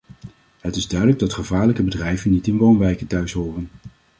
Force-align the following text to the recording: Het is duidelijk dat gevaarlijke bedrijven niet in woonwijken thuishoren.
Het 0.61 0.75
is 0.75 0.87
duidelijk 0.87 1.19
dat 1.19 1.33
gevaarlijke 1.33 1.83
bedrijven 1.83 2.31
niet 2.31 2.47
in 2.47 2.57
woonwijken 2.57 3.07
thuishoren. 3.07 3.69